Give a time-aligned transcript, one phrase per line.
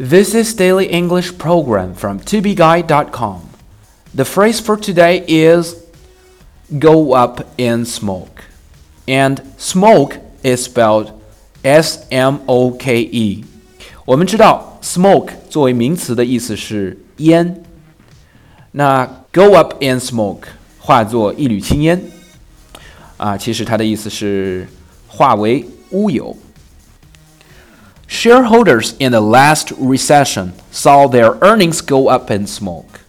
[0.00, 3.48] This is Daily English Program from tobeguide.com.
[4.14, 5.74] The phrase for today is
[6.78, 8.44] go up in smoke.
[9.08, 11.12] And smoke is spelled
[11.64, 13.44] S M O K E.
[14.04, 17.62] 我们知道 smoke 作为名词的意思是烟，
[18.72, 22.00] 那 go up in smoke 化作一缕青烟
[23.16, 24.68] 啊，其实它的意思是
[25.08, 26.36] 化为乌有。
[28.20, 33.00] Shareholders in the last recession saw their earnings go up in smoke.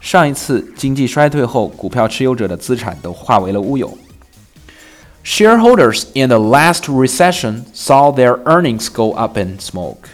[0.00, 3.96] 上一次经济衰退后，股票持有者的资产都化为了乌有。
[5.24, 10.08] Shareholders in the last recession saw their earnings go up in smoke.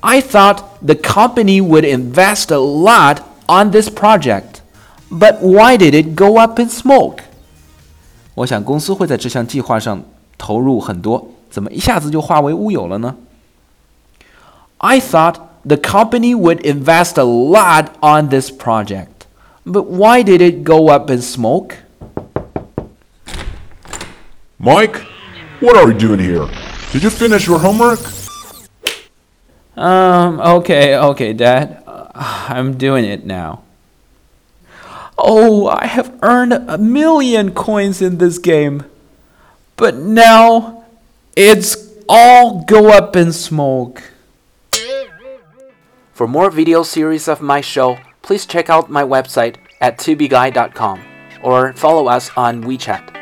[0.00, 4.60] I thought the company would invest a lot on this project,
[5.10, 7.18] but why did it go up in smoke?
[8.34, 10.02] 我想公司会在这项计划上
[10.38, 13.16] 投入很多，怎么一下子就化为乌有了呢？
[14.78, 19.26] I thought the company would invest a lot on this project,
[19.64, 21.76] but why did it go up in smoke?
[24.58, 25.00] Mike,
[25.60, 26.48] what are you doing here?
[26.92, 28.00] Did you finish your homework?
[29.76, 31.82] Um, okay, okay, Dad.
[31.86, 32.06] Uh,
[32.48, 33.62] I'm doing it now.
[35.18, 38.84] Oh, I have earned a million coins in this game.
[39.79, 40.83] But now
[41.37, 44.03] it's all go up in smoke.
[46.11, 50.99] For more video series of my show, please check out my website at tubeguy.com
[51.41, 53.18] or follow us on WeChat.